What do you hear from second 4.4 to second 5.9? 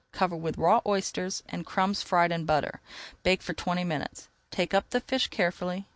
Take up the fish carefully.